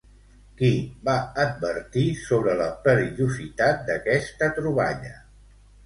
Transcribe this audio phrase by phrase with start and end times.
[0.61, 0.69] Qui
[1.09, 1.13] va
[1.43, 5.19] advertir sobre la perillositat d'aquesta troballa?